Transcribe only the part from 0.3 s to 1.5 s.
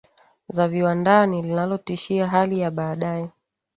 za viwandani